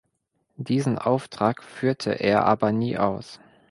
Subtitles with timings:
[0.57, 3.39] Diesen Auftrag führte er aber nie aus.